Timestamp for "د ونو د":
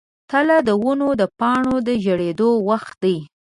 0.67-1.23